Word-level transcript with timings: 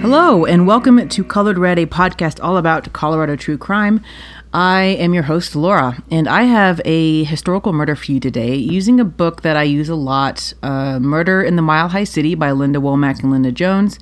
Hello, 0.00 0.44
and 0.44 0.64
welcome 0.64 1.08
to 1.08 1.24
Colored 1.24 1.58
Red, 1.58 1.76
a 1.76 1.84
podcast 1.84 2.38
all 2.40 2.56
about 2.56 2.92
Colorado 2.92 3.34
true 3.34 3.58
crime. 3.58 4.00
I 4.54 4.82
am 5.00 5.12
your 5.12 5.24
host, 5.24 5.56
Laura, 5.56 6.00
and 6.08 6.28
I 6.28 6.44
have 6.44 6.80
a 6.84 7.24
historical 7.24 7.72
murder 7.72 7.96
for 7.96 8.12
you 8.12 8.20
today 8.20 8.54
using 8.54 9.00
a 9.00 9.04
book 9.04 9.42
that 9.42 9.56
I 9.56 9.64
use 9.64 9.88
a 9.88 9.96
lot 9.96 10.52
uh, 10.62 11.00
Murder 11.00 11.42
in 11.42 11.56
the 11.56 11.62
Mile 11.62 11.88
High 11.88 12.04
City 12.04 12.36
by 12.36 12.52
Linda 12.52 12.78
Womack 12.78 13.24
and 13.24 13.32
Linda 13.32 13.50
Jones. 13.50 13.98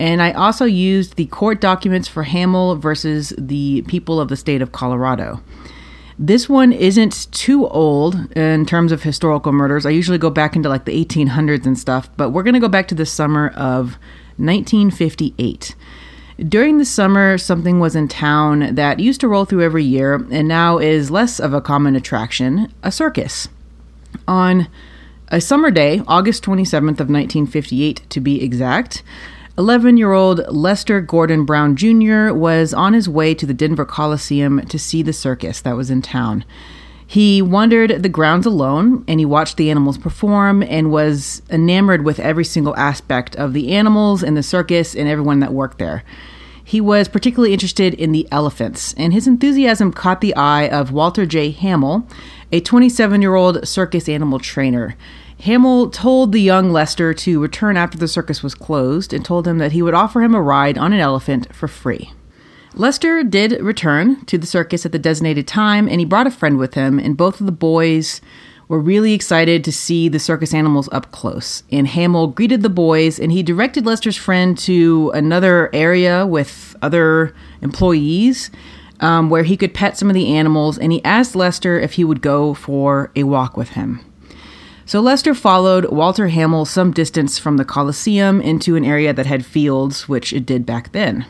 And 0.00 0.20
I 0.20 0.32
also 0.32 0.64
used 0.64 1.14
the 1.14 1.26
court 1.26 1.60
documents 1.60 2.08
for 2.08 2.24
Hamill 2.24 2.74
versus 2.74 3.32
the 3.38 3.82
people 3.82 4.20
of 4.20 4.28
the 4.28 4.36
state 4.36 4.60
of 4.60 4.72
Colorado. 4.72 5.40
This 6.18 6.48
one 6.48 6.72
isn't 6.72 7.30
too 7.30 7.68
old 7.68 8.36
in 8.36 8.66
terms 8.66 8.90
of 8.90 9.04
historical 9.04 9.52
murders. 9.52 9.86
I 9.86 9.90
usually 9.90 10.18
go 10.18 10.30
back 10.30 10.56
into 10.56 10.68
like 10.68 10.84
the 10.84 11.04
1800s 11.04 11.64
and 11.64 11.78
stuff, 11.78 12.10
but 12.16 12.30
we're 12.30 12.42
going 12.42 12.54
to 12.54 12.60
go 12.60 12.68
back 12.68 12.88
to 12.88 12.96
the 12.96 13.06
summer 13.06 13.50
of 13.50 13.96
1958. 14.38 15.74
During 16.46 16.78
the 16.78 16.84
summer, 16.84 17.36
something 17.36 17.80
was 17.80 17.96
in 17.96 18.06
town 18.06 18.74
that 18.76 19.00
used 19.00 19.20
to 19.22 19.28
roll 19.28 19.44
through 19.44 19.64
every 19.64 19.84
year 19.84 20.14
and 20.30 20.46
now 20.46 20.78
is 20.78 21.10
less 21.10 21.40
of 21.40 21.52
a 21.52 21.60
common 21.60 21.96
attraction 21.96 22.72
a 22.82 22.92
circus. 22.92 23.48
On 24.28 24.68
a 25.28 25.40
summer 25.40 25.70
day, 25.70 26.00
August 26.06 26.44
27th 26.44 27.00
of 27.00 27.10
1958 27.10 28.08
to 28.08 28.20
be 28.20 28.42
exact, 28.42 29.02
11 29.58 29.96
year 29.96 30.12
old 30.12 30.40
Lester 30.48 31.00
Gordon 31.00 31.44
Brown 31.44 31.74
Jr. 31.74 32.32
was 32.32 32.72
on 32.72 32.92
his 32.92 33.08
way 33.08 33.34
to 33.34 33.44
the 33.44 33.52
Denver 33.52 33.84
Coliseum 33.84 34.64
to 34.66 34.78
see 34.78 35.02
the 35.02 35.12
circus 35.12 35.60
that 35.62 35.76
was 35.76 35.90
in 35.90 36.00
town. 36.00 36.44
He 37.10 37.40
wandered 37.40 38.02
the 38.02 38.10
grounds 38.10 38.44
alone 38.44 39.02
and 39.08 39.18
he 39.18 39.24
watched 39.24 39.56
the 39.56 39.70
animals 39.70 39.96
perform 39.96 40.62
and 40.62 40.92
was 40.92 41.40
enamored 41.48 42.04
with 42.04 42.20
every 42.20 42.44
single 42.44 42.76
aspect 42.76 43.34
of 43.36 43.54
the 43.54 43.72
animals 43.72 44.22
and 44.22 44.36
the 44.36 44.42
circus 44.42 44.94
and 44.94 45.08
everyone 45.08 45.40
that 45.40 45.54
worked 45.54 45.78
there. 45.78 46.04
He 46.62 46.82
was 46.82 47.08
particularly 47.08 47.54
interested 47.54 47.94
in 47.94 48.12
the 48.12 48.28
elephants, 48.30 48.92
and 48.98 49.14
his 49.14 49.26
enthusiasm 49.26 49.90
caught 49.90 50.20
the 50.20 50.36
eye 50.36 50.68
of 50.68 50.92
Walter 50.92 51.24
J. 51.24 51.50
Hamill, 51.50 52.06
a 52.52 52.60
27 52.60 53.22
year 53.22 53.36
old 53.36 53.66
circus 53.66 54.06
animal 54.06 54.38
trainer. 54.38 54.94
Hamill 55.40 55.88
told 55.88 56.32
the 56.32 56.42
young 56.42 56.72
Lester 56.72 57.14
to 57.14 57.40
return 57.40 57.78
after 57.78 57.96
the 57.96 58.06
circus 58.06 58.42
was 58.42 58.54
closed 58.54 59.14
and 59.14 59.24
told 59.24 59.48
him 59.48 59.56
that 59.56 59.72
he 59.72 59.80
would 59.80 59.94
offer 59.94 60.20
him 60.20 60.34
a 60.34 60.42
ride 60.42 60.76
on 60.76 60.92
an 60.92 61.00
elephant 61.00 61.56
for 61.56 61.68
free. 61.68 62.12
Lester 62.78 63.24
did 63.24 63.60
return 63.60 64.24
to 64.26 64.38
the 64.38 64.46
circus 64.46 64.86
at 64.86 64.92
the 64.92 65.00
designated 65.00 65.48
time, 65.48 65.88
and 65.88 66.00
he 66.00 66.04
brought 66.04 66.28
a 66.28 66.30
friend 66.30 66.58
with 66.58 66.74
him, 66.74 67.00
and 67.00 67.16
both 67.16 67.40
of 67.40 67.46
the 67.46 67.52
boys 67.52 68.20
were 68.68 68.78
really 68.78 69.14
excited 69.14 69.64
to 69.64 69.72
see 69.72 70.08
the 70.08 70.20
circus 70.20 70.54
animals 70.54 70.88
up 70.92 71.10
close. 71.10 71.64
And 71.72 71.88
Hamill 71.88 72.28
greeted 72.28 72.62
the 72.62 72.68
boys, 72.68 73.18
and 73.18 73.32
he 73.32 73.42
directed 73.42 73.84
Lester's 73.84 74.16
friend 74.16 74.56
to 74.58 75.10
another 75.12 75.74
area 75.74 76.24
with 76.24 76.76
other 76.80 77.34
employees 77.62 78.52
um, 79.00 79.28
where 79.28 79.42
he 79.42 79.56
could 79.56 79.74
pet 79.74 79.98
some 79.98 80.08
of 80.08 80.14
the 80.14 80.32
animals, 80.32 80.78
and 80.78 80.92
he 80.92 81.04
asked 81.04 81.34
Lester 81.34 81.80
if 81.80 81.94
he 81.94 82.04
would 82.04 82.20
go 82.20 82.54
for 82.54 83.10
a 83.16 83.24
walk 83.24 83.56
with 83.56 83.70
him. 83.70 84.04
So 84.86 85.00
Lester 85.00 85.34
followed 85.34 85.90
Walter 85.90 86.28
Hamill 86.28 86.64
some 86.64 86.92
distance 86.92 87.40
from 87.40 87.56
the 87.56 87.64
Coliseum 87.64 88.40
into 88.40 88.76
an 88.76 88.84
area 88.84 89.12
that 89.12 89.26
had 89.26 89.44
fields, 89.44 90.08
which 90.08 90.32
it 90.32 90.46
did 90.46 90.64
back 90.64 90.92
then. 90.92 91.26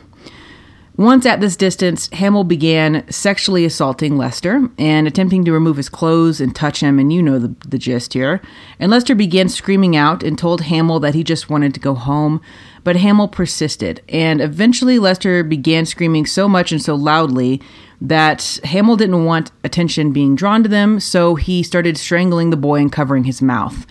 Once 0.99 1.25
at 1.25 1.39
this 1.39 1.55
distance, 1.55 2.09
Hamill 2.11 2.43
began 2.43 3.09
sexually 3.09 3.63
assaulting 3.63 4.17
Lester 4.17 4.67
and 4.77 5.07
attempting 5.07 5.45
to 5.45 5.53
remove 5.53 5.77
his 5.77 5.87
clothes 5.87 6.41
and 6.41 6.53
touch 6.53 6.81
him, 6.81 6.99
and 6.99 7.13
you 7.13 7.23
know 7.23 7.39
the, 7.39 7.55
the 7.69 7.77
gist 7.77 8.11
here. 8.11 8.41
And 8.81 8.91
Lester 8.91 9.15
began 9.15 9.47
screaming 9.47 9.95
out 9.95 10.23
and 10.23 10.37
told 10.37 10.59
Hamill 10.59 10.99
that 10.99 11.15
he 11.15 11.23
just 11.23 11.49
wanted 11.49 11.73
to 11.73 11.79
go 11.79 11.93
home, 11.95 12.41
but 12.83 12.97
Hamill 12.97 13.29
persisted. 13.29 14.01
And 14.09 14.41
eventually, 14.41 14.99
Lester 14.99 15.41
began 15.41 15.85
screaming 15.85 16.25
so 16.25 16.49
much 16.49 16.73
and 16.73 16.81
so 16.81 16.95
loudly 16.95 17.61
that 18.01 18.59
Hamill 18.65 18.97
didn't 18.97 19.23
want 19.23 19.51
attention 19.63 20.11
being 20.11 20.35
drawn 20.35 20.63
to 20.63 20.69
them, 20.69 20.99
so 20.99 21.35
he 21.35 21.63
started 21.63 21.97
strangling 21.97 22.49
the 22.49 22.57
boy 22.57 22.81
and 22.81 22.91
covering 22.91 23.23
his 23.23 23.41
mouth. 23.41 23.85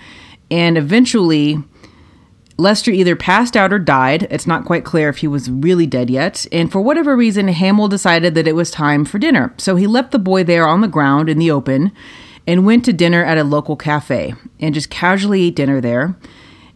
And 0.51 0.77
eventually, 0.77 1.57
Lester 2.59 2.91
either 2.91 3.15
passed 3.15 3.57
out 3.57 3.73
or 3.73 3.79
died. 3.79 4.27
It's 4.31 4.47
not 4.47 4.65
quite 4.65 4.85
clear 4.85 5.09
if 5.09 5.19
he 5.19 5.29
was 5.29 5.49
really 5.49 5.87
dead 5.87 6.11
yet. 6.11 6.45
And 6.51 6.71
for 6.71 6.81
whatever 6.81 7.17
reason, 7.17 7.47
Hamill 7.47 7.87
decided 7.87 8.35
that 8.35 8.49
it 8.49 8.57
was 8.57 8.71
time 8.71 9.05
for 9.05 9.19
dinner. 9.19 9.55
So 9.59 9.77
he 9.77 9.87
left 9.87 10.11
the 10.11 10.19
boy 10.19 10.43
there 10.43 10.67
on 10.67 10.81
the 10.81 10.89
ground 10.89 11.29
in 11.29 11.39
the 11.39 11.53
open 11.53 11.93
and 12.49 12.67
went 12.67 12.85
to 12.87 12.93
dinner 12.93 13.25
at 13.25 13.39
a 13.39 13.45
local 13.45 13.77
cafe 13.77 14.35
and 14.59 14.75
just 14.75 14.91
casually 14.91 15.45
ate 15.45 15.57
dinner 15.57 15.81
there. 15.81 16.17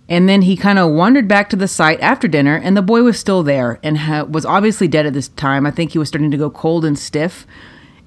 And 0.09 0.29
then 0.29 0.43
he 0.43 0.57
kind 0.57 0.79
of 0.79 0.93
wandered 0.93 1.27
back 1.27 1.49
to 1.51 1.57
the 1.57 1.67
site 1.67 2.01
after 2.01 2.29
dinner, 2.29 2.57
and 2.57 2.77
the 2.77 2.83
boy 2.83 3.03
was 3.03 3.19
still 3.19 3.43
there 3.43 3.81
and 3.83 3.99
ha- 3.99 4.25
was 4.25 4.45
obviously 4.45 4.87
dead 4.87 5.07
at 5.07 5.15
this 5.15 5.29
time. 5.29 5.65
I 5.65 5.71
think 5.71 5.93
he 5.93 5.99
was 5.99 6.09
starting 6.09 6.31
to 6.31 6.37
go 6.37 6.51
cold 6.51 6.85
and 6.85 6.99
stiff. 6.99 7.47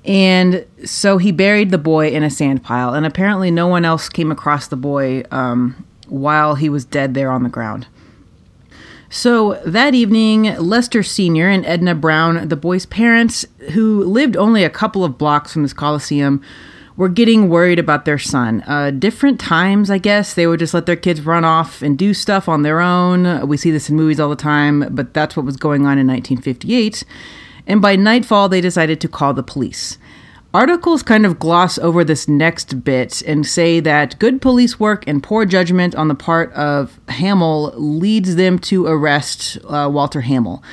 And 0.03 0.67
so 0.85 1.17
he 1.17 1.31
buried 1.31 1.71
the 1.71 1.79
boy 1.79 2.09
in 2.09 2.21
a 2.21 2.29
sand 2.29 2.63
pile, 2.63 2.93
and 2.93 3.05
apparently 3.05 3.49
no 3.49 3.67
one 3.67 3.85
else 3.85 4.07
came 4.07 4.31
across 4.31 4.67
the 4.67 4.75
boy 4.75 5.23
um, 5.31 5.83
while 6.07 6.55
he 6.55 6.69
was 6.69 6.85
dead 6.85 7.13
there 7.13 7.31
on 7.31 7.43
the 7.43 7.49
ground. 7.49 7.87
So 9.09 9.61
that 9.65 9.93
evening, 9.93 10.55
Lester 10.57 11.03
Sr. 11.03 11.47
and 11.47 11.65
Edna 11.65 11.95
Brown, 11.95 12.47
the 12.47 12.55
boy's 12.55 12.85
parents, 12.85 13.45
who 13.71 14.03
lived 14.03 14.35
only 14.35 14.63
a 14.63 14.69
couple 14.69 15.05
of 15.05 15.17
blocks 15.17 15.53
from 15.53 15.61
this 15.61 15.73
Coliseum, 15.73 16.41
were 16.97 17.09
getting 17.09 17.49
worried 17.49 17.79
about 17.79 18.05
their 18.05 18.17
son. 18.17 18.63
Uh, 18.67 18.89
different 18.89 19.39
times, 19.39 19.89
I 19.89 19.97
guess, 19.97 20.33
they 20.33 20.47
would 20.47 20.59
just 20.59 20.73
let 20.73 20.85
their 20.85 20.95
kids 20.95 21.21
run 21.21 21.43
off 21.43 21.81
and 21.81 21.97
do 21.97 22.13
stuff 22.13 22.47
on 22.47 22.63
their 22.63 22.79
own. 22.79 23.47
We 23.47 23.57
see 23.57 23.71
this 23.71 23.89
in 23.89 23.95
movies 23.95 24.19
all 24.19 24.29
the 24.29 24.35
time, 24.35 24.87
but 24.91 25.13
that's 25.13 25.35
what 25.35 25.45
was 25.45 25.57
going 25.57 25.81
on 25.81 25.97
in 25.97 26.07
1958. 26.07 27.03
And 27.67 27.81
by 27.81 27.95
nightfall, 27.95 28.47
they 28.47 28.61
decided 28.61 29.01
to 29.01 29.07
call 29.07 29.33
the 29.33 29.43
police. 29.43 29.97
Articles 30.55 31.03
kind 31.03 31.25
of 31.25 31.37
gloss 31.37 31.77
over 31.79 32.05
this 32.05 32.29
next 32.29 32.85
bit 32.85 33.21
and 33.23 33.45
say 33.45 33.81
that 33.81 34.17
good 34.19 34.41
police 34.41 34.79
work 34.79 35.05
and 35.05 35.21
poor 35.21 35.43
judgment 35.43 35.93
on 35.95 36.07
the 36.07 36.15
part 36.15 36.49
of 36.53 36.97
Hamill 37.09 37.73
leads 37.75 38.37
them 38.37 38.57
to 38.59 38.87
arrest 38.87 39.57
uh, 39.67 39.89
Walter 39.91 40.21
Hamill. 40.21 40.63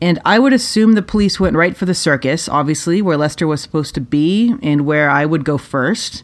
And 0.00 0.20
I 0.24 0.38
would 0.38 0.52
assume 0.52 0.92
the 0.92 1.02
police 1.02 1.40
went 1.40 1.56
right 1.56 1.76
for 1.76 1.86
the 1.86 1.92
circus, 1.92 2.48
obviously, 2.48 3.02
where 3.02 3.16
Lester 3.16 3.48
was 3.48 3.60
supposed 3.60 3.96
to 3.96 4.00
be 4.00 4.54
and 4.62 4.86
where 4.86 5.10
I 5.10 5.26
would 5.26 5.44
go 5.44 5.58
first. 5.58 6.22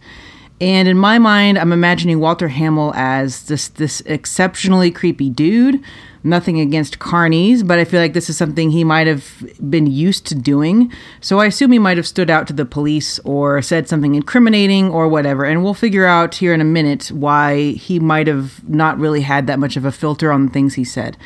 And 0.61 0.89
in 0.89 0.99
my 0.99 1.19
mind, 1.19 1.59
I'm 1.59 1.73
imagining 1.73 2.21
Walter 2.21 2.49
Hamill 2.49 2.93
as 2.95 3.45
this 3.45 3.69
this 3.69 4.01
exceptionally 4.03 4.91
creepy 4.91 5.31
dude 5.31 5.83
nothing 6.25 6.61
against 6.61 6.99
carnies, 6.99 7.67
but 7.67 7.79
I 7.79 7.85
feel 7.85 8.01
like 8.01 8.13
this 8.13 8.29
is 8.29 8.37
something 8.37 8.71
he 8.71 8.85
might 8.85 9.07
have 9.07 9.45
been 9.69 9.87
used 9.87 10.27
to 10.27 10.35
doing. 10.35 10.93
So 11.21 11.41
I 11.41 11.47
assume 11.47 11.73
he 11.73 11.79
might 11.79 11.97
have 11.97 12.07
stood 12.07 12.31
out 12.31 12.47
to 12.49 12.53
the 12.53 12.65
police 12.65 13.19
or 13.21 13.63
said 13.63 13.89
something 13.89 14.15
incriminating 14.15 14.91
or 14.91 15.09
whatever. 15.09 15.45
And 15.45 15.63
we'll 15.63 15.75
figure 15.75 16.07
out 16.07 16.37
here 16.37 16.55
in 16.55 16.61
a 16.61 16.65
minute 16.65 17.11
why 17.11 17.73
he 17.73 17.99
might 17.99 18.27
have 18.27 18.69
not 18.69 18.99
really 18.99 19.23
had 19.23 19.47
that 19.47 19.59
much 19.59 19.77
of 19.77 19.85
a 19.85 19.93
filter 19.93 20.31
on 20.33 20.47
the 20.47 20.53
things 20.53 20.75
he 20.75 20.85
said. 20.85 21.17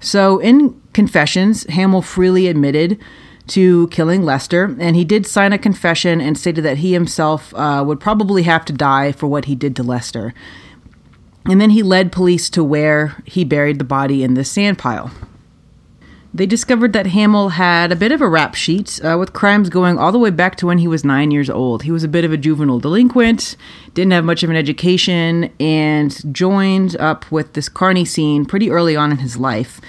So 0.00 0.38
in 0.38 0.80
confessions, 0.92 1.64
Hamill 1.64 2.02
freely 2.02 2.46
admitted 2.46 2.98
to 3.48 3.88
killing 3.88 4.22
Lester, 4.22 4.76
and 4.78 4.96
he 4.96 5.04
did 5.04 5.26
sign 5.26 5.52
a 5.52 5.58
confession 5.58 6.20
and 6.20 6.38
stated 6.38 6.62
that 6.62 6.78
he 6.78 6.92
himself 6.92 7.54
uh, 7.54 7.82
would 7.86 8.00
probably 8.00 8.42
have 8.44 8.64
to 8.66 8.72
die 8.72 9.12
for 9.12 9.26
what 9.26 9.46
he 9.46 9.54
did 9.54 9.74
to 9.76 9.82
Lester. 9.82 10.34
And 11.46 11.60
then 11.60 11.70
he 11.70 11.82
led 11.82 12.12
police 12.12 12.50
to 12.50 12.62
where 12.62 13.22
he 13.24 13.44
buried 13.44 13.78
the 13.78 13.84
body 13.84 14.22
in 14.22 14.34
the 14.34 14.44
sand 14.44 14.78
pile. 14.78 15.10
They 16.34 16.44
discovered 16.44 16.92
that 16.92 17.06
Hamill 17.06 17.50
had 17.50 17.90
a 17.90 17.96
bit 17.96 18.12
of 18.12 18.20
a 18.20 18.28
rap 18.28 18.54
sheet 18.54 19.00
uh, 19.02 19.16
with 19.18 19.32
crimes 19.32 19.70
going 19.70 19.98
all 19.98 20.12
the 20.12 20.18
way 20.18 20.28
back 20.28 20.56
to 20.56 20.66
when 20.66 20.78
he 20.78 20.86
was 20.86 21.04
nine 21.04 21.30
years 21.30 21.48
old. 21.48 21.84
He 21.84 21.90
was 21.90 22.04
a 22.04 22.08
bit 22.08 22.24
of 22.24 22.32
a 22.32 22.36
juvenile 22.36 22.78
delinquent, 22.78 23.56
didn't 23.94 24.12
have 24.12 24.26
much 24.26 24.42
of 24.42 24.50
an 24.50 24.56
education, 24.56 25.50
and 25.58 26.34
joined 26.34 26.96
up 26.96 27.30
with 27.32 27.54
this 27.54 27.70
carny 27.70 28.04
scene 28.04 28.44
pretty 28.44 28.70
early 28.70 28.94
on 28.94 29.10
in 29.10 29.18
his 29.18 29.38
life. 29.38 29.80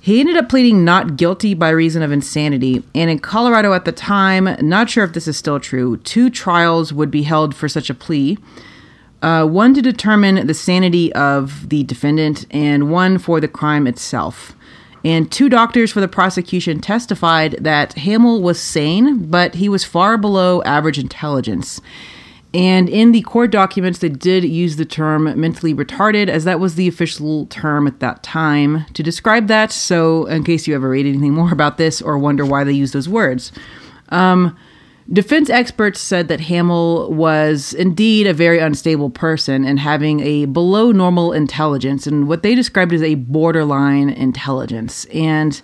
He 0.00 0.20
ended 0.20 0.36
up 0.36 0.48
pleading 0.48 0.84
not 0.84 1.16
guilty 1.16 1.54
by 1.54 1.70
reason 1.70 2.02
of 2.02 2.12
insanity, 2.12 2.82
and 2.94 3.10
in 3.10 3.18
Colorado 3.18 3.72
at 3.72 3.84
the 3.84 3.92
time, 3.92 4.56
not 4.60 4.88
sure 4.88 5.04
if 5.04 5.12
this 5.12 5.28
is 5.28 5.36
still 5.36 5.60
true, 5.60 5.96
two 5.98 6.30
trials 6.30 6.92
would 6.92 7.10
be 7.10 7.22
held 7.22 7.54
for 7.54 7.68
such 7.68 7.90
a 7.90 7.94
plea. 7.94 8.38
Uh, 9.20 9.44
one 9.44 9.74
to 9.74 9.82
determine 9.82 10.46
the 10.46 10.54
sanity 10.54 11.12
of 11.14 11.68
the 11.68 11.82
defendant, 11.82 12.46
and 12.50 12.90
one 12.90 13.18
for 13.18 13.40
the 13.40 13.48
crime 13.48 13.86
itself. 13.86 14.54
And 15.04 15.30
two 15.30 15.48
doctors 15.48 15.92
for 15.92 16.00
the 16.00 16.08
prosecution 16.08 16.80
testified 16.80 17.52
that 17.60 17.94
Hamill 17.94 18.42
was 18.42 18.60
sane, 18.60 19.26
but 19.26 19.56
he 19.56 19.68
was 19.68 19.84
far 19.84 20.16
below 20.18 20.62
average 20.62 20.98
intelligence. 20.98 21.80
And 22.54 22.88
in 22.88 23.12
the 23.12 23.20
court 23.22 23.50
documents, 23.50 23.98
they 23.98 24.08
did 24.08 24.44
use 24.44 24.76
the 24.76 24.86
term 24.86 25.38
mentally 25.38 25.74
retarded, 25.74 26.28
as 26.28 26.44
that 26.44 26.60
was 26.60 26.76
the 26.76 26.88
official 26.88 27.46
term 27.46 27.86
at 27.86 28.00
that 28.00 28.22
time 28.22 28.86
to 28.94 29.02
describe 29.02 29.48
that. 29.48 29.70
So, 29.70 30.24
in 30.26 30.44
case 30.44 30.66
you 30.66 30.74
ever 30.74 30.88
read 30.88 31.06
anything 31.06 31.34
more 31.34 31.52
about 31.52 31.76
this 31.76 32.00
or 32.00 32.16
wonder 32.16 32.46
why 32.46 32.64
they 32.64 32.72
use 32.72 32.92
those 32.92 33.08
words. 33.08 33.52
Um, 34.08 34.56
Defense 35.10 35.48
experts 35.48 36.00
said 36.00 36.28
that 36.28 36.38
Hamill 36.40 37.10
was 37.10 37.72
indeed 37.72 38.26
a 38.26 38.34
very 38.34 38.58
unstable 38.58 39.08
person 39.08 39.64
and 39.64 39.78
having 39.78 40.20
a 40.20 40.44
below 40.44 40.92
normal 40.92 41.32
intelligence 41.32 42.06
and 42.06 42.28
what 42.28 42.42
they 42.42 42.54
described 42.54 42.92
as 42.92 43.02
a 43.02 43.14
borderline 43.14 44.10
intelligence. 44.10 45.06
And 45.06 45.62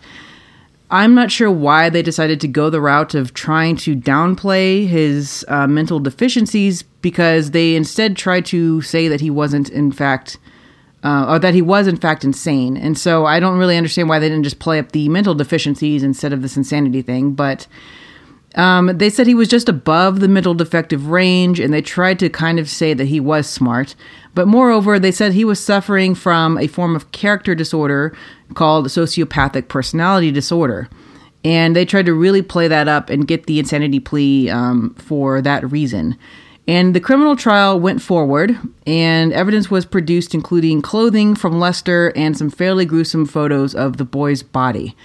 I'm 0.90 1.14
not 1.14 1.31
sure 1.31 1.50
why 1.50 1.88
they 1.88 2.02
decided 2.02 2.40
to 2.42 2.48
go 2.48 2.70
the 2.70 2.81
route 2.81 3.14
of 3.14 3.34
trying 3.34 3.76
to 3.78 3.96
downplay 3.96 4.86
his 4.86 5.44
uh, 5.48 5.66
mental 5.66 5.98
deficiencies 5.98 6.82
because 6.82 7.50
they 7.50 7.75
instead 7.75 8.16
tried 8.16 8.46
to 8.46 8.82
say 8.82 9.08
that 9.08 9.20
he 9.20 9.31
wasn't, 9.31 9.70
in 9.70 9.92
fact, 9.92 10.38
uh, 11.02 11.26
or 11.28 11.38
that 11.38 11.54
he 11.54 11.62
was, 11.62 11.86
in 11.86 11.96
fact, 11.96 12.25
insane. 12.25 12.76
And 12.76 12.98
so 12.98 13.26
I 13.26 13.40
don't 13.40 13.58
really 13.58 13.76
understand 13.76 14.08
why 14.08 14.19
they 14.19 14.28
didn't 14.28 14.44
just 14.44 14.58
play 14.58 14.78
up 14.78 14.92
the 14.92 15.08
mental 15.08 15.34
deficiencies 15.34 16.02
instead 16.02 16.32
of 16.32 16.42
this 16.42 16.56
insanity 16.56 17.02
thing. 17.02 17.32
But 17.32 17.66
um, 18.55 18.97
they 18.99 19.11
said 19.11 19.27
he 19.27 19.35
was 19.35 19.49
just 19.49 19.69
above 19.69 20.21
the 20.21 20.29
middle 20.29 20.55
defective 20.55 21.09
range, 21.09 21.59
and 21.59 21.73
they 21.73 21.83
tried 21.83 22.19
to 22.21 22.29
kind 22.29 22.59
of 22.59 22.69
say 22.69 22.95
that 22.95 23.06
he 23.06 23.21
was 23.21 23.49
smart. 23.49 23.95
But 24.35 24.49
moreover, 24.49 24.99
they 24.99 25.12
said 25.12 25.33
he 25.33 25.45
was 25.45 25.59
suffering 25.59 26.15
from 26.15 26.59
a 26.59 26.67
form 26.67 26.95
of 26.95 27.11
character 27.12 27.55
disorder 27.55 28.17
called 28.55 28.87
sociopathic 28.87 29.69
personality 29.69 30.31
disorder. 30.31 30.89
And 31.45 31.77
they 31.77 31.85
tried 31.85 32.06
to 32.06 32.15
really 32.15 32.43
play 32.43 32.69
that 32.69 32.89
up 32.89 33.11
and 33.11 33.29
get 33.29 33.47
the 33.47 33.59
insanity 33.59 34.01
plea 34.01 34.49
um, 34.49 34.95
for 34.95 35.43
that 35.43 35.71
reason. 35.71 36.17
And 36.67 36.95
the 36.95 37.01
criminal 37.01 37.37
trial 37.37 37.79
went 37.79 38.01
forward, 38.01 38.59
and 38.87 39.33
evidence 39.35 39.71
was 39.71 39.85
produced, 39.85 40.33
including 40.33 40.81
clothing 40.81 41.35
from 41.35 41.61
Lester 41.61 42.11
and 42.17 42.39
some 42.39 42.49
fairly 42.49 42.87
gruesome 42.87 43.27
photos 43.27 43.75
of 43.75 43.99
the 43.99 44.05
boy's 44.05 44.43
body. 44.43 44.97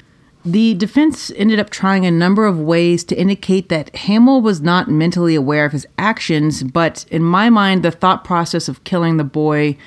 The 0.49 0.73
defense 0.73 1.31
ended 1.35 1.59
up 1.59 1.69
trying 1.69 2.07
a 2.07 2.11
number 2.11 2.47
of 2.47 2.59
ways 2.59 3.03
to 3.03 3.15
indicate 3.15 3.69
that 3.69 3.95
Hamill 3.95 4.41
was 4.41 4.61
not 4.61 4.87
mentally 4.87 5.35
aware 5.35 5.63
of 5.63 5.73
his 5.73 5.85
actions, 5.99 6.63
but 6.63 7.05
in 7.11 7.21
my 7.21 7.51
mind, 7.51 7.83
the 7.83 7.91
thought 7.91 8.23
process 8.23 8.67
of 8.67 8.83
killing 8.83 9.17
the 9.17 9.23
boy 9.23 9.77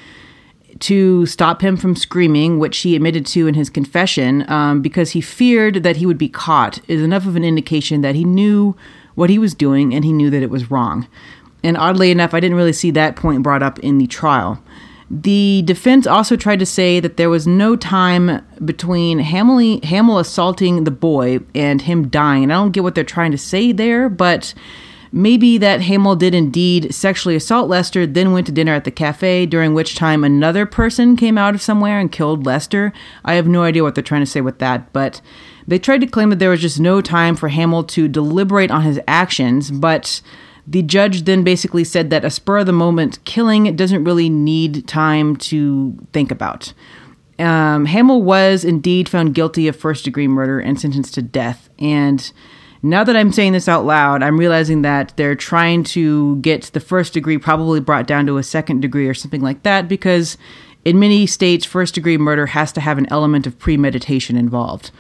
to 0.79 1.27
stop 1.27 1.63
him 1.63 1.77
from 1.77 1.97
screaming, 1.97 2.61
which 2.61 2.79
he 2.79 2.95
admitted 2.95 3.27
to 3.27 3.49
in 3.49 3.55
his 3.55 3.71
confession, 3.71 4.49
um, 4.49 4.81
because 4.83 5.11
he 5.11 5.21
feared 5.21 5.83
that 5.83 5.97
he 5.97 6.07
would 6.07 6.17
be 6.17 6.29
caught, 6.29 6.79
is 6.87 7.03
enough 7.03 7.27
of 7.27 7.35
an 7.35 7.43
indication 7.43 8.03
that 8.03 8.15
he 8.15 8.23
knew 8.23 8.77
what 9.17 9.31
he 9.31 9.41
was 9.41 9.55
doing 9.55 9.93
and 9.93 10.05
he 10.05 10.13
knew 10.13 10.31
that 10.31 10.45
it 10.45 10.51
was 10.51 10.71
wrong. 10.71 11.09
And 11.65 11.77
oddly 11.77 12.13
enough, 12.13 12.35
I 12.35 12.41
didn't 12.41 12.57
really 12.57 12.73
see 12.73 12.93
that 12.93 13.17
point 13.17 13.43
brought 13.43 13.65
up 13.65 13.81
in 13.81 13.99
the 13.99 14.07
trial. 14.07 14.63
The 15.15 15.61
defense 15.67 16.07
also 16.07 16.37
tried 16.37 16.61
to 16.61 16.67
say 16.67 16.99
that 16.99 17.19
there 17.19 17.29
was 17.29 17.47
no 17.47 17.77
time 17.77 18.43
between 18.65 19.19
Hamill, 19.19 19.79
Hamill 19.83 20.19
assaulting 20.19 20.85
the 20.85 20.91
boy 20.91 21.41
and 21.55 21.83
him 21.83 22.09
dying. 22.09 22.45
And 22.45 22.53
I 22.53 22.57
don't 22.57 22.71
get 22.71 22.83
what 22.83 22.95
they're 22.95 23.05
trying 23.05 23.31
to 23.33 23.39
say 23.39 23.73
there, 23.73 24.09
but 24.09 24.55
maybe 25.13 25.59
that 25.59 25.83
Hamill 25.83 26.17
did 26.17 26.35
indeed 26.35 26.95
sexually 26.95 27.37
assault 27.37 27.69
Lester, 27.69 28.07
then 28.07 28.33
went 28.33 28.47
to 28.47 28.53
dinner 28.53 28.73
at 28.73 28.85
the 28.85 28.91
cafe, 28.91 29.45
during 29.45 29.75
which 29.75 29.97
time 29.97 30.25
another 30.25 30.65
person 30.65 31.15
came 31.15 31.37
out 31.37 31.55
of 31.55 31.61
somewhere 31.61 31.99
and 31.99 32.11
killed 32.11 32.47
Lester. 32.47 32.91
I 33.23 33.35
have 33.35 33.47
no 33.47 33.65
idea 33.65 33.83
what 33.83 33.95
they're 33.95 34.03
trying 34.03 34.23
to 34.23 34.27
say 34.27 34.41
with 34.41 34.61
that, 34.61 34.95
but 34.95 35.21
they 35.69 35.79
tried 35.79 36.01
to 36.01 36.07
claim 36.07 36.31
that 36.31 36.39
there 36.39 36.49
was 36.49 36.63
just 36.63 36.81
no 36.81 37.03
time 37.03 37.37
for 37.37 37.49
Hamill 37.49 37.85
to 37.85 38.09
deliberate 38.09 38.71
on 38.71 38.81
his 38.81 38.99
actions, 39.07 39.71
but 39.71 40.23
the 40.67 40.83
judge 40.83 41.23
then 41.25 41.43
basically 41.43 41.85
said 41.85 42.11
that 42.11 42.25
a 42.25 42.31
spur 42.31 42.59
of 42.59 42.67
the 42.67 42.73
moment 42.73 43.25
killing 43.25 43.75
doesn't 43.75 44.05
really 44.05 44.29
need 44.29 44.87
time 44.87 45.37
to 45.37 45.97
think 46.13 46.31
about. 46.31 46.73
Um, 47.39 47.87
Hamill 47.87 48.23
was 48.23 48.65
indeed 48.65 49.09
found 49.09 49.35
guilty 49.35 49.67
of 49.67 49.75
first 49.75 50.05
degree 50.05 50.29
murder 50.29 50.61
and 50.61 50.79
sentenced 50.81 51.15
to 51.15 51.23
death. 51.23 51.69
And 51.79 52.31
now 52.83 53.03
that 53.03 53.17
I'm 53.17 53.33
saying 53.33 53.53
this 53.53 53.69
out 53.69 53.85
loud, 53.85 54.23
I'm 54.23 54.39
realizing 54.39 54.83
that 54.83 55.17
they're 55.17 55.35
trying 55.35 55.83
to 55.85 56.37
get 56.37 56.65
the 56.73 56.81
first 56.81 57.13
degree 57.15 57.39
probably 57.39 57.81
brought 57.81 58.07
down 58.07 58.27
to 58.27 58.39
a 58.39 58.43
second 58.43 58.81
degree 58.81 59.09
or 59.09 59.15
something 59.15 59.41
like 59.41 59.63
that 59.65 59.89
because 59.89 60.37
in 60.85 60.99
many 60.99 61.27
states, 61.27 61.65
first 61.65 61.95
degree 61.95 62.19
murder 62.19 62.47
has 62.47 62.73
to 62.73 62.81
have 62.81 62.99
an 62.99 63.07
element 63.11 63.47
of 63.47 63.59
premeditation 63.59 64.37
involved 64.37 64.91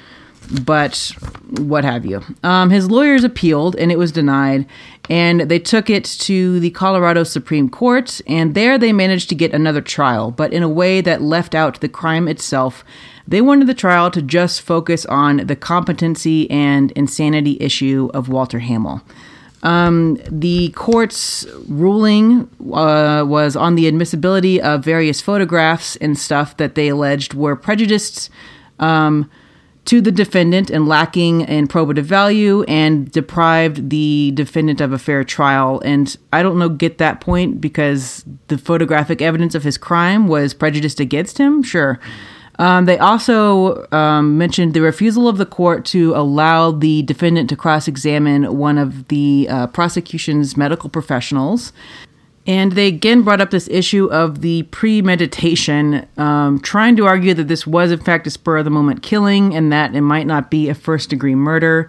but 0.64 1.12
what 1.58 1.84
have 1.84 2.04
you. 2.04 2.22
Um, 2.42 2.70
his 2.70 2.90
lawyers 2.90 3.24
appealed 3.24 3.76
and 3.76 3.92
it 3.92 3.98
was 3.98 4.12
denied, 4.12 4.66
and 5.08 5.42
they 5.42 5.58
took 5.58 5.90
it 5.90 6.04
to 6.04 6.60
the 6.60 6.70
Colorado 6.70 7.24
Supreme 7.24 7.68
Court, 7.68 8.20
and 8.26 8.54
there 8.54 8.78
they 8.78 8.92
managed 8.92 9.28
to 9.30 9.34
get 9.34 9.52
another 9.52 9.80
trial, 9.80 10.30
but 10.30 10.52
in 10.52 10.62
a 10.62 10.68
way 10.68 11.00
that 11.00 11.22
left 11.22 11.54
out 11.54 11.80
the 11.80 11.88
crime 11.88 12.28
itself. 12.28 12.84
They 13.26 13.40
wanted 13.40 13.68
the 13.68 13.74
trial 13.74 14.10
to 14.10 14.22
just 14.22 14.62
focus 14.62 15.06
on 15.06 15.46
the 15.46 15.56
competency 15.56 16.50
and 16.50 16.90
insanity 16.92 17.56
issue 17.60 18.10
of 18.12 18.28
Walter 18.28 18.58
Hamill. 18.58 19.02
Um, 19.62 20.18
the 20.28 20.70
court's 20.70 21.46
ruling 21.68 22.50
uh, 22.72 23.24
was 23.24 23.54
on 23.54 23.76
the 23.76 23.86
admissibility 23.86 24.60
of 24.60 24.84
various 24.84 25.20
photographs 25.20 25.94
and 25.96 26.18
stuff 26.18 26.56
that 26.56 26.74
they 26.74 26.88
alleged 26.88 27.34
were 27.34 27.54
prejudiced. 27.54 28.28
Um, 28.80 29.30
to 29.84 30.00
the 30.00 30.12
defendant 30.12 30.70
and 30.70 30.87
lacking 30.87 31.43
in 31.43 31.67
probative 31.67 32.05
value 32.05 32.62
and 32.64 33.11
deprived 33.11 33.90
the 33.90 34.31
defendant 34.34 34.81
of 34.81 34.93
a 34.93 34.99
fair 34.99 35.25
trial. 35.25 35.81
And 35.84 36.17
I 36.32 36.43
don't 36.43 36.58
know, 36.58 36.69
get 36.69 36.99
that 36.99 37.20
point 37.20 37.61
because 37.61 38.25
the 38.49 38.58
photographic 38.58 39.20
evidence 39.20 39.55
of 39.55 39.64
his 39.64 39.76
crime 39.76 40.29
was 40.29 40.55
prejudiced 40.55 41.00
against 41.00 41.38
him? 41.38 41.62
Sure. 41.62 41.99
Um, 42.58 42.84
they 42.84 42.99
also 42.99 43.88
um, 43.93 44.38
mentioned 44.38 44.75
the 44.75 44.82
refusal 44.82 45.26
of 45.26 45.38
the 45.38 45.46
court 45.46 45.85
to 45.87 46.14
allow 46.14 46.70
the 46.70 47.02
defendant 47.02 47.49
to 47.49 47.56
cross 47.56 47.88
examine 47.88 48.56
one 48.56 48.78
of 48.78 49.08
the 49.08 49.49
uh, 49.50 49.67
prosecution's 49.69 50.56
medical 50.56 50.88
professionals. 50.88 51.73
And 52.46 52.72
they 52.72 52.88
again 52.88 53.22
brought 53.22 53.40
up 53.40 53.50
this 53.50 53.68
issue 53.68 54.06
of 54.06 54.40
the 54.40 54.64
premeditation, 54.64 56.06
um, 56.16 56.60
trying 56.60 56.96
to 56.96 57.06
argue 57.06 57.34
that 57.34 57.48
this 57.48 57.66
was, 57.66 57.92
in 57.92 58.00
fact, 58.00 58.26
a 58.26 58.30
spur 58.30 58.58
of 58.58 58.64
the 58.64 58.70
moment 58.70 59.02
killing 59.02 59.54
and 59.54 59.72
that 59.72 59.94
it 59.94 60.00
might 60.00 60.26
not 60.26 60.50
be 60.50 60.68
a 60.68 60.74
first 60.74 61.10
degree 61.10 61.36
murder. 61.36 61.88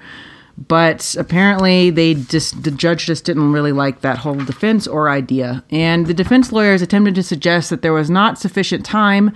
But 0.55 1.15
apparently, 1.17 1.89
they 1.89 2.13
just 2.13 2.61
the 2.61 2.69
judge 2.69 3.07
just 3.07 3.25
didn't 3.25 3.51
really 3.51 3.71
like 3.71 4.01
that 4.01 4.19
whole 4.19 4.35
defense 4.35 4.85
or 4.85 5.09
idea. 5.09 5.63
And 5.71 6.05
the 6.05 6.13
defense 6.13 6.51
lawyers 6.51 6.83
attempted 6.83 7.15
to 7.15 7.23
suggest 7.23 7.71
that 7.71 7.81
there 7.81 7.93
was 7.93 8.11
not 8.11 8.37
sufficient 8.37 8.85
time 8.85 9.31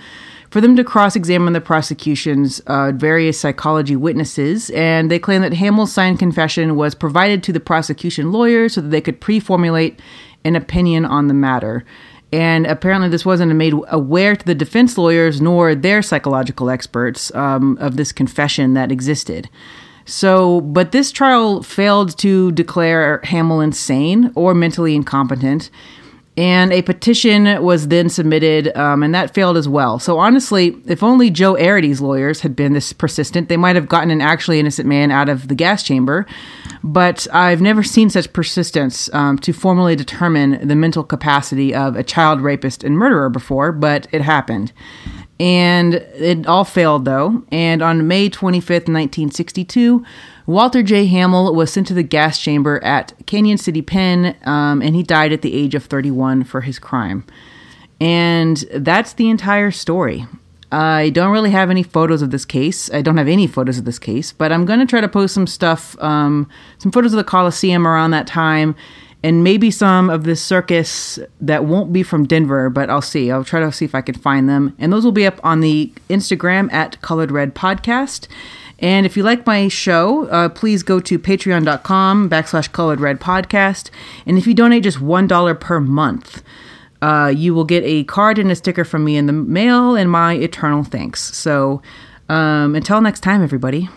for 0.51 0.61
them 0.61 0.75
to 0.75 0.83
cross 0.83 1.15
examine 1.15 1.53
the 1.53 1.61
prosecution's 1.61 2.59
uh, 2.67 2.91
various 2.93 3.39
psychology 3.39 3.95
witnesses, 3.95 4.69
and 4.69 5.11
they 5.11 5.19
claim 5.19 5.41
that 5.41 5.53
Hamill's 5.53 5.91
signed 5.91 6.19
confession 6.19 6.75
was 6.75 6.95
provided 6.95 7.43
to 7.43 7.53
the 7.53 7.59
prosecution 7.59 8.31
lawyers 8.31 8.73
so 8.73 8.81
that 8.81 8.89
they 8.89 9.01
could 9.01 9.19
pre 9.19 9.39
formulate 9.39 9.99
an 10.43 10.55
opinion 10.55 11.05
on 11.05 11.27
the 11.27 11.33
matter. 11.33 11.85
And 12.31 12.67
apparently, 12.67 13.09
this 13.09 13.25
wasn't 13.25 13.55
made 13.55 13.73
aware 13.87 14.35
to 14.35 14.45
the 14.45 14.55
defense 14.55 14.97
lawyers 14.97 15.39
nor 15.39 15.75
their 15.75 16.01
psychological 16.01 16.69
experts 16.69 17.33
um, 17.33 17.77
of 17.79 17.95
this 17.95 18.11
confession 18.11 18.73
that 18.73 18.91
existed. 18.91 19.49
So, 20.05 20.61
but 20.61 20.91
this 20.91 21.11
trial 21.11 21.63
failed 21.63 22.17
to 22.19 22.51
declare 22.53 23.19
Hamill 23.25 23.61
insane 23.61 24.31
or 24.35 24.53
mentally 24.53 24.95
incompetent. 24.95 25.69
And 26.37 26.71
a 26.71 26.83
petition 26.83 27.63
was 27.63 27.87
then 27.87 28.09
submitted, 28.09 28.75
um, 28.77 29.01
and 29.01 29.13
that 29.15 29.33
failed 29.33 29.57
as 29.57 29.67
well. 29.67 29.97
So, 29.97 30.19
honestly, 30.19 30.77
if 30.85 31.01
only 31.01 31.31
Joe 31.31 31.55
Arridy's 31.57 31.99
lawyers 31.99 32.41
had 32.41 32.55
been 32.55 32.73
this 32.73 32.93
persistent, 32.93 33.49
they 33.49 33.57
might 33.57 33.75
have 33.75 33.89
gotten 33.89 34.11
an 34.11 34.21
actually 34.21 34.59
innocent 34.59 34.87
man 34.87 35.09
out 35.09 35.29
of 35.29 35.47
the 35.47 35.55
gas 35.55 35.81
chamber. 35.81 36.27
But 36.83 37.27
I've 37.33 37.59
never 37.59 37.81
seen 37.81 38.11
such 38.11 38.31
persistence 38.33 39.11
um, 39.13 39.39
to 39.39 39.51
formally 39.51 39.95
determine 39.95 40.67
the 40.67 40.75
mental 40.75 41.03
capacity 41.03 41.73
of 41.73 41.95
a 41.95 42.03
child 42.03 42.41
rapist 42.41 42.83
and 42.83 42.95
murderer 42.95 43.29
before, 43.29 43.71
but 43.71 44.07
it 44.11 44.21
happened. 44.21 44.71
And 45.39 45.95
it 45.95 46.47
all 46.47 46.63
failed, 46.63 47.05
though. 47.05 47.43
And 47.51 47.81
on 47.81 48.07
May 48.07 48.29
25th, 48.29 48.87
1962, 48.87 50.03
Walter 50.47 50.81
J. 50.81 51.05
Hamill 51.05 51.53
was 51.53 51.71
sent 51.71 51.87
to 51.87 51.93
the 51.93 52.03
gas 52.03 52.39
chamber 52.39 52.83
at 52.83 53.13
Cañon 53.25 53.59
City 53.59 53.81
Pen, 53.81 54.35
um, 54.45 54.81
and 54.81 54.95
he 54.95 55.03
died 55.03 55.31
at 55.31 55.41
the 55.41 55.53
age 55.53 55.75
of 55.75 55.85
31 55.85 56.45
for 56.45 56.61
his 56.61 56.79
crime. 56.79 57.25
And 57.99 58.57
that's 58.73 59.13
the 59.13 59.29
entire 59.29 59.71
story. 59.71 60.25
I 60.71 61.11
don't 61.11 61.31
really 61.31 61.51
have 61.51 61.69
any 61.69 61.83
photos 61.83 62.21
of 62.21 62.31
this 62.31 62.43
case. 62.43 62.91
I 62.93 63.01
don't 63.01 63.17
have 63.17 63.27
any 63.27 63.47
photos 63.47 63.77
of 63.77 63.85
this 63.85 63.99
case, 63.99 64.33
but 64.33 64.51
I'm 64.51 64.65
going 64.65 64.79
to 64.79 64.85
try 64.85 64.99
to 64.99 65.07
post 65.07 65.33
some 65.33 65.47
stuff, 65.47 65.97
um, 66.01 66.49
some 66.77 66.91
photos 66.91 67.13
of 67.13 67.17
the 67.17 67.23
Coliseum 67.23 67.87
around 67.87 68.11
that 68.11 68.27
time, 68.27 68.75
and 69.23 69.43
maybe 69.43 69.71
some 69.71 70.09
of 70.09 70.23
this 70.23 70.41
circus 70.41 71.19
that 71.41 71.65
won't 71.65 71.91
be 71.91 72.03
from 72.03 72.25
Denver, 72.25 72.69
but 72.69 72.89
I'll 72.89 73.01
see. 73.01 73.31
I'll 73.31 73.43
try 73.43 73.59
to 73.59 73.71
see 73.71 73.85
if 73.85 73.95
I 73.95 74.01
can 74.01 74.15
find 74.15 74.47
them. 74.47 74.75
And 74.77 74.93
those 74.93 75.03
will 75.03 75.11
be 75.11 75.25
up 75.25 75.39
on 75.43 75.61
the 75.61 75.91
Instagram 76.09 76.71
at 76.71 77.01
Colored 77.01 77.31
Red 77.31 77.55
Podcast. 77.55 78.27
And 78.79 79.05
if 79.05 79.17
you 79.17 79.23
like 79.23 79.45
my 79.45 79.67
show, 79.67 80.27
uh, 80.27 80.49
please 80.49 80.83
go 80.83 80.99
to 80.99 81.17
patreon.com 81.17 82.29
backslash 82.29 82.71
colored 82.71 82.99
red 82.99 83.19
podcast. 83.19 83.89
And 84.25 84.37
if 84.37 84.45
you 84.45 84.53
donate 84.53 84.83
just 84.83 84.99
$1 84.99 85.59
per 85.59 85.79
month, 85.79 86.43
uh, 87.01 87.33
you 87.35 87.53
will 87.53 87.65
get 87.65 87.83
a 87.83 88.03
card 88.03 88.37
and 88.37 88.51
a 88.51 88.55
sticker 88.55 88.85
from 88.85 89.03
me 89.03 89.17
in 89.17 89.25
the 89.25 89.33
mail 89.33 89.95
and 89.95 90.11
my 90.11 90.33
eternal 90.33 90.83
thanks. 90.83 91.35
So 91.35 91.81
um, 92.29 92.75
until 92.75 93.01
next 93.01 93.21
time, 93.21 93.43
everybody. 93.43 93.89